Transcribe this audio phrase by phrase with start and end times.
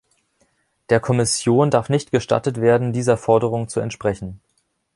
[0.89, 4.41] Der Kommission darf nicht gestattet werden, dieser Forderung zu entsprechen.